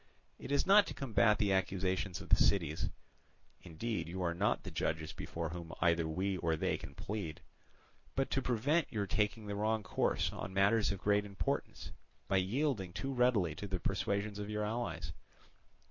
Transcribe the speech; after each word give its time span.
It 0.39 0.51
is 0.51 0.65
not 0.65 0.87
to 0.87 0.95
combat 0.95 1.37
the 1.37 1.53
accusations 1.53 2.21
of 2.21 2.29
the 2.29 2.35
cities 2.35 2.89
(indeed 3.61 4.07
you 4.07 4.23
are 4.23 4.33
not 4.33 4.63
the 4.63 4.71
judges 4.71 5.13
before 5.13 5.49
whom 5.49 5.73
either 5.79 6.07
we 6.07 6.37
or 6.37 6.55
they 6.55 6.75
can 6.79 6.95
plead), 6.95 7.39
but 8.15 8.31
to 8.31 8.41
prevent 8.41 8.91
your 8.91 9.05
taking 9.05 9.45
the 9.45 9.53
wrong 9.53 9.83
course 9.83 10.33
on 10.33 10.55
matters 10.55 10.91
of 10.91 10.97
great 10.97 11.23
importance 11.23 11.91
by 12.27 12.37
yielding 12.37 12.93
too 12.93 13.13
readily 13.13 13.53
to 13.53 13.67
the 13.67 13.79
persuasions 13.79 14.39
of 14.39 14.49
your 14.49 14.63
allies. 14.63 15.13